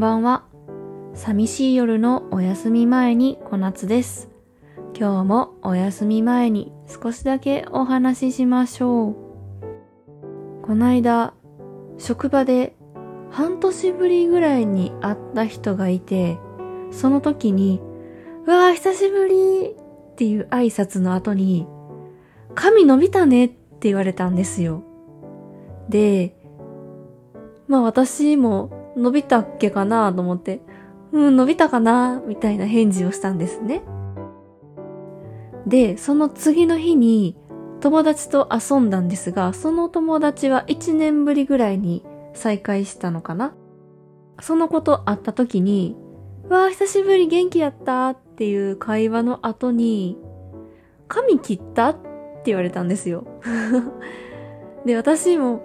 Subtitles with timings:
[0.00, 0.44] んばんは。
[1.12, 4.30] 寂しい夜のお休み前に小夏です。
[4.98, 9.16] 今日もお休み前に少しだけお話ししましょう。
[10.62, 11.34] こないだ、
[11.98, 12.74] 職場で
[13.30, 16.38] 半年ぶりぐらいに会った人がいて、
[16.90, 17.82] その時に、
[18.46, 19.76] うわー久しぶり
[20.12, 21.66] っていう挨拶の後に、
[22.54, 24.82] 髪伸びたねって言われたんですよ。
[25.90, 26.34] で、
[27.68, 30.60] まあ私も伸びたっけかなと思って、
[31.12, 33.82] うん、伸びたかなみたいな返事をしたんですね。
[35.66, 37.36] で、その次の日に
[37.80, 42.04] 友達と遊んだんですが、その友達は1年ぶりぐらいに
[42.34, 43.54] 再会したのかな
[44.40, 45.96] その子と会った時に、
[46.48, 50.18] わあ、久しぶり元気やったっていう会話の後に、
[51.08, 52.00] 髪切ったって
[52.46, 53.26] 言われたんですよ。
[54.86, 55.64] で、私も、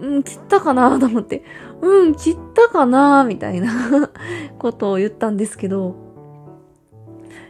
[0.00, 1.42] うん、切ったかなと思って、
[1.80, 4.10] うん、切ったかなみたいな
[4.58, 5.96] ことを言ったんですけど、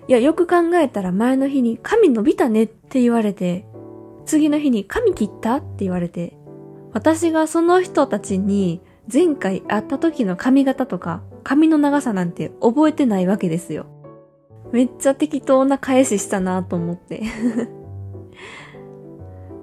[0.08, 3.66] いや、よく考えたら前の日に髪伸びたねって言われて、
[4.24, 6.36] 次の日に髪切ったって言われて、
[6.92, 8.80] 私がその人たちに
[9.12, 13.86] 前回会った時の髪型とか髪の長さなんて覚えてないわけですよ。
[14.72, 17.22] めっちゃ適当な返ししたなと思って。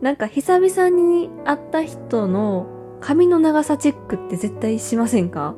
[0.04, 2.68] なんか久々に会った人の
[3.00, 5.56] 髪の長さチェックって絶対しませんか？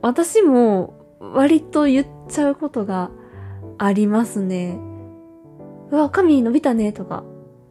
[0.00, 3.10] 私も割と言っちゃうことが
[3.76, 4.80] ありますね。
[5.90, 7.24] うわ、髪伸びたねとか、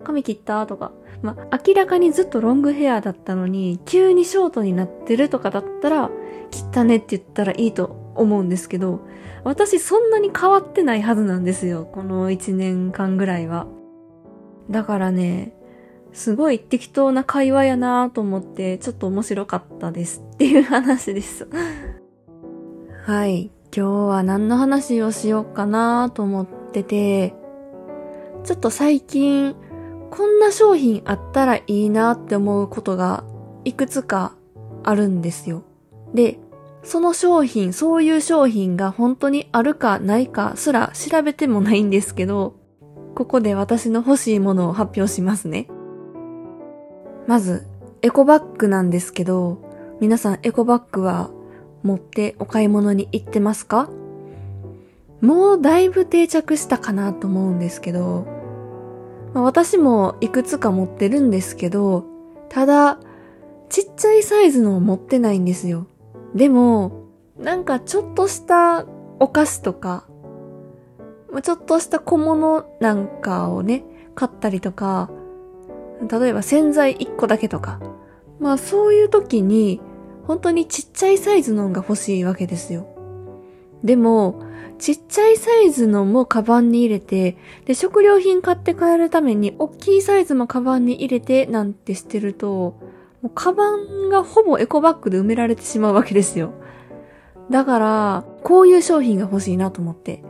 [0.03, 0.91] 髪切ったとか。
[1.23, 6.11] まあ、明らかにずっとロングヘアだったのに、急にショートになってるとかだったら、
[6.51, 8.99] 切ったねって言ったらいいと思うんですけど、
[9.43, 11.89] 私そんなに変わってないはずなんですよ。
[11.91, 13.65] この1年間ぐらいは。
[14.69, 15.53] だからね、
[16.13, 21.47] すごい適当な会話やなと思って、ちょっと面白かったですっていう話です。
[23.05, 23.51] はい。
[23.75, 27.35] 今日は何の話をしようかなと思ってて、
[28.43, 29.55] ちょっと最近、
[30.09, 33.23] こんな商品あったらいいなって思うことが
[33.65, 34.33] いくつか
[34.83, 35.63] あるんですよ。
[36.13, 36.39] で、
[36.83, 42.55] その商品、そういう商品が本当にあるかないかすら調べてもないんですけど、
[43.17, 45.67] ここで私の欲しいものを発表しますね。
[47.25, 47.65] まず、
[48.03, 49.57] エコバッグなんですけど、
[49.99, 51.31] 皆さんエコバッグは
[51.81, 53.89] 持ってお買い物に行ってますか？
[55.19, 58.27] もうだいぶ定着したかなと思うんですけど、
[59.33, 62.05] まあ、私もいくつか持ってるんですけど、
[62.49, 62.99] ただ、
[63.69, 65.87] ちっちゃいサイズのを持ってないんですよ。
[66.35, 66.91] でも、
[67.39, 68.85] なんかちょっとした
[69.19, 70.05] お菓子とか、
[71.41, 73.83] ちょっとした小物なんかをね、
[74.15, 75.09] 買ったりとか、
[76.09, 77.79] 例えば洗剤1個だけとか、
[78.39, 79.81] まあそういう時に、
[80.25, 82.87] 本当にちっちゃいサイズのが欲しいわけですよ。
[83.83, 84.41] でも、
[84.79, 92.75] ちっちゃいサイズのもカバンに入れて、で、食料品買って帰るために、大きいサイズもカバンに入れて、なんてしてると、
[93.21, 96.51] もうカバンがほぼエコバッグで埋められてしまうわけですよ。
[97.49, 100.23] だから、こういう商品が欲しいなと思って、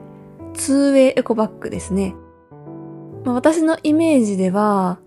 [0.58, 2.16] 2way エコバッグですね。
[3.24, 5.00] まあ、私のイメージでは、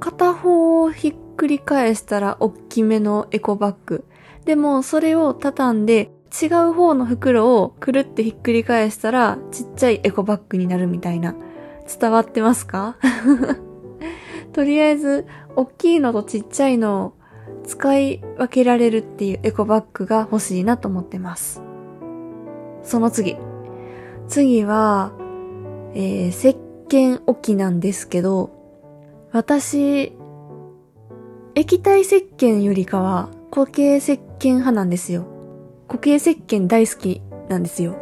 [0.00, 4.04] 片方をひっくり返したら大きめのエコバッグ。
[4.44, 6.10] でも、それを畳んで、
[6.42, 11.34] 違う方の袋をくるってひっくり返したら、ちっちゃいエコバッグになるみたいな。
[12.00, 12.96] 伝わってますか？
[14.52, 17.12] とりあえず、大きいのとちっちゃいのを
[17.64, 21.62] 使い分けられるっていうエコバッグが欲しいなと思ってます。
[22.82, 23.36] その次。
[24.28, 25.12] 次は、
[25.94, 26.56] えー、石
[26.88, 28.50] 鹸置きなんですけど、
[29.32, 30.12] 私、
[31.54, 35.26] 液体石鹸よりかは固形石鹸派なんですよ。
[35.88, 37.96] 固形石鹸大好きなんですよ。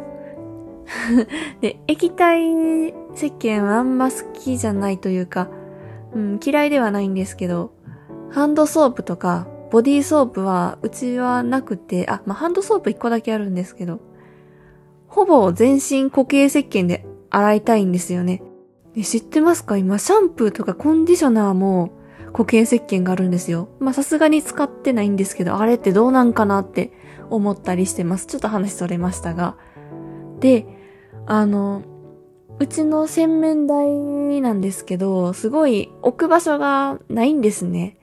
[1.61, 5.49] で、液体石鹸はあんま好きじゃないというか、
[6.13, 7.71] うん、嫌いではないんですけど、
[8.29, 13.99] ハンドソープとか、ボディーソープはうちはなくて、あ、まあ、ハンドソープ1個だけあるんですけど、
[15.13, 18.41] ほぼ全身固形石鹸で洗いたいんですよね。
[18.95, 19.77] で知ってますか？
[19.77, 21.91] 今、シャンプーとかコンディショナーも
[22.31, 23.69] 固形石鹸があるんですよ。
[23.79, 26.91] ま、さすがに使ってないんですけど、あれってどうなんかなって
[27.29, 28.25] 思ったりしてます。
[28.25, 29.55] ちょっと話それましたが。
[30.39, 30.65] で、
[31.27, 31.83] あの、
[32.59, 37.97] うちの洗面台なんですけど、すごい置く場所がないんですね。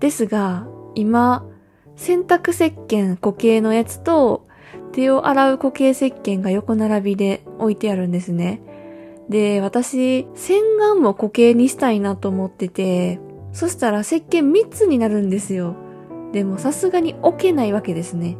[0.00, 1.44] ですが、今、
[1.96, 4.46] 洗濯石鹸固形のやつと、
[4.94, 8.62] 手を洗う固形石鹸が横並びで置いてあるんですね。
[9.28, 13.18] で、私、洗顔も固形にしたいなと思ってて、
[13.52, 15.74] そしたら石鹸3つになるんですよ。
[16.32, 18.36] でもさすがに置けないわけですね。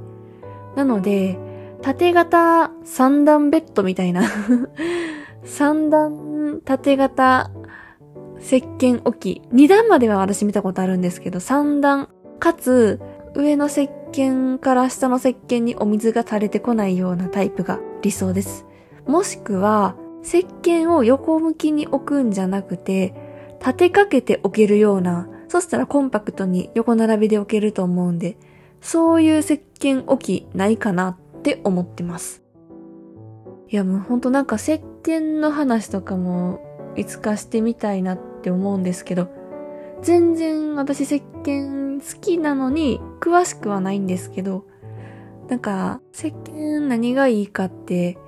[0.77, 1.39] なので、
[1.83, 4.23] 縦型三段ベッドみたいな
[5.45, 7.51] 三段縦型
[8.41, 9.43] 石鹸置き。
[9.51, 12.09] 二段までは私見たことあるんですけど、三段、
[12.39, 13.01] かつ、
[13.35, 18.65] 上の石鹸から下の石鹸にお水が垂れてこないようなタイプが理想です。
[19.07, 23.13] もしくは、石鹸を横向きに置くんじゃなくて、
[23.59, 28.37] 立てかけて置けるような、そしたらコンパクトに横並びで置けると思うんで、
[28.81, 32.43] そういう石鹸置きないかなって思ってます。
[33.69, 36.61] いやもうほんとなんか石鹸の話とかも
[36.95, 39.29] いつかしてみたいなって思うんですけど、
[40.03, 44.67] 全然私石鹸好きなのに詳しくはないんですけど、
[45.49, 48.19] なんか石鹸何がいいかって、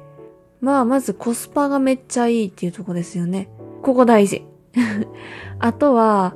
[0.61, 3.49] まあまずコスパがめっちゃいいっていうとこですよね。
[3.83, 4.47] ここ大事。
[5.59, 6.35] あとは、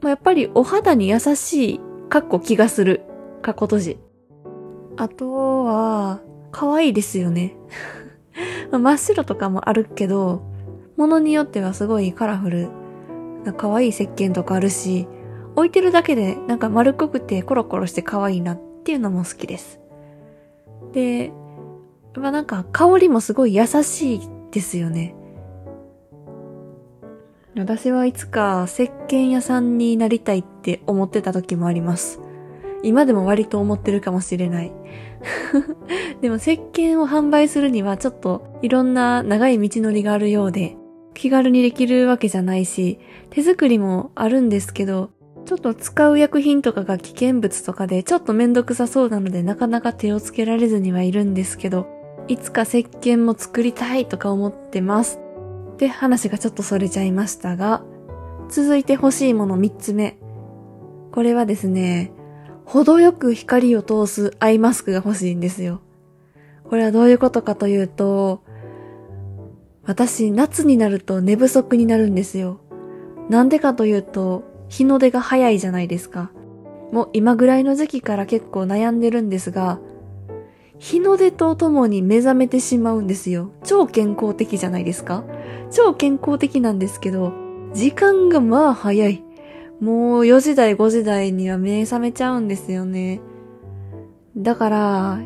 [0.00, 3.02] まあ、やっぱりお肌に優しい、かっこ気がする。
[3.42, 3.98] かっこ閉じ。
[4.96, 6.20] あとは、
[6.52, 7.56] 可愛いですよね。
[8.70, 10.42] 真っ白とかもあるけど、
[10.96, 12.68] ものによってはすごいカラフル
[13.44, 15.08] な可愛い石鹸とかあるし、
[15.56, 19.80] 置いてるだけでなんか丸っこくてコロコロして可愛いなっていうのも好きです。
[20.92, 21.32] で、
[22.16, 24.20] まあなんか香りもすごい優しい
[24.50, 25.14] ですよね。
[27.56, 32.20] 私はいつか石鹸屋さんになりたいって思ってた時もあります。
[32.82, 34.72] 今でも割と思ってるかもしれない。
[36.20, 40.76] でも石鹸を販売するにはちょっといろんな長い道のりがあるようで、
[41.14, 42.98] 気軽にできるわけじゃないし、
[43.30, 45.10] 手作りもあるんですけど、
[45.44, 51.86] ちょっと使う薬品とかが危険物とかでちょっとめんどくさそうなのでなかなか手をつけられずにはいるんですけど、
[52.28, 55.20] いつか石鹸も作りたいとか思ってます。
[55.76, 57.82] で、話がちょっとそれちゃいましたが、
[58.48, 60.16] 続いて欲しいもの3つ目。
[61.12, 62.12] これはですね、
[62.64, 65.80] 程よく光を通すアイマスクが欲しいんですよ。
[66.64, 68.42] これはどういうことかというと、
[69.84, 72.60] 私、夏になると寝不足になるんですよ。
[73.28, 76.30] なんでかというと、日の出が早いじゃないですか。
[76.92, 79.80] もう今ぐらいの時期から結構悩んでるんですが、
[80.78, 83.50] 日の出とともに目覚めてしまうんですよ。
[83.64, 85.24] 超健康的じゃないですか
[85.70, 87.32] 超健康的なんですけど、
[87.72, 89.24] 時間がまあ早い。
[89.80, 93.20] もう4時台5時台には目覚めちゃうんですよね。
[94.36, 95.20] だから、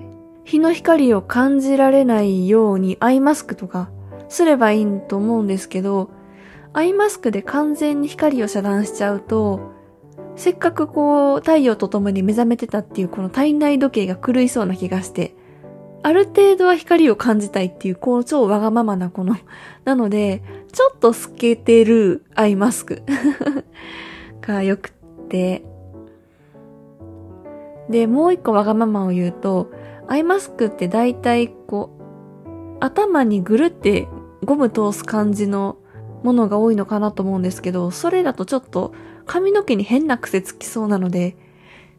[0.44, 3.90] 日の光を感じられないようにアイマスクとか
[4.28, 6.10] すればいいと思うんですけど、
[6.72, 9.72] アイマスクで完全に光を遮断しちゃうと、
[10.36, 15.34] せっかくこう太陽と共に目覚めてたっていうこの体内時計が狂いそうな気がして、
[16.02, 19.36] ある程度は光を感じたいっていう、こう超わがままなこの
[19.84, 20.42] なので、
[20.72, 23.02] ちょっと透けてるアイマスク
[24.42, 24.92] が良くっ
[25.28, 25.64] て。
[27.90, 29.70] で、もう一個わがままを言うと、
[30.06, 31.98] アイマスクって大体こう、
[32.80, 34.08] 頭にぐるって
[34.44, 35.78] ゴム通す感じの
[36.22, 38.92] ものが多いのかなと思うんですけど、それだとちょっと
[39.26, 41.36] 髪の毛に変な癖つきそうなので、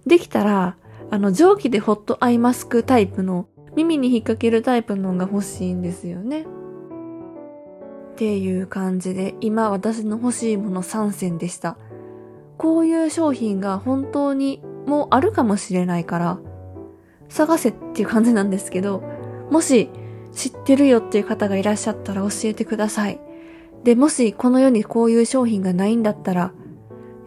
[0.06, 0.76] できたら、
[1.12, 6.42] あの、蒸気でホットアイマスクタイプの耳に引っ掛けるタイプのが欲しいんですよね。
[6.42, 6.46] っ
[8.16, 11.78] ていう感じで、今私の欲しいもの3選でした。
[12.58, 16.40] こういう商品が本当にもうあるかもしれないから、
[17.30, 19.04] 探せっていう感じなんですけど、
[19.50, 19.90] もし
[20.34, 23.22] 知ってるよっていう方がいらっしゃったら教えてください。
[23.84, 26.54] で、もしこの世にこういう商品がないんだったら、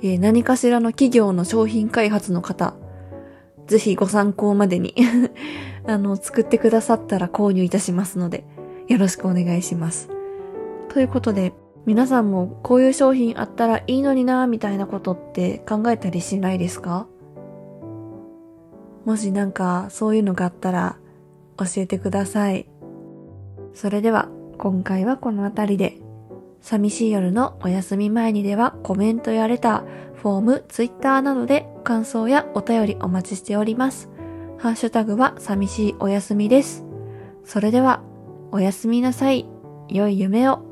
[0.02, 2.74] えー、何かしらの企業の商品開発の方、
[3.66, 4.94] ぜひご参考までに
[5.86, 8.44] あの、作ってくださったら購入いたしますので、
[8.88, 10.10] よろしくお願いします。
[10.88, 11.54] ということで、
[11.86, 17.06] 皆さんもこういう商品あったらいいのになみたいなことって考えたりしないですか？
[19.04, 20.96] もしなんかそういうのがあったら
[21.56, 22.68] 教えてください。
[23.74, 24.28] それでは
[24.58, 26.01] 今回はこの辺りで、
[26.62, 34.08] 寂しい夜のお休み前にではコメントやレター、フォーム、ツイッターなどで感想やお便りお待ちしております。
[34.58, 36.84] ハッシュタグは寂しいお休みです。
[37.44, 38.00] それでは、
[38.52, 39.46] おやすみなさい。
[39.88, 40.71] 良い夢を。